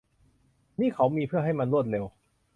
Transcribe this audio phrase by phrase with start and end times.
[0.79, 2.05] นี่เขามีเพื่อให้มันรวดเร็ว